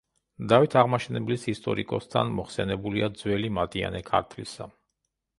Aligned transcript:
დავით 0.51 0.75
აღმაშენებლის 0.81 1.43
ისტორიკოსთან 1.51 2.31
მოხსენიებულია 2.37 3.09
„ძველი 3.19 3.51
მატიანე 3.59 4.01
ქართლისა“. 4.09 4.67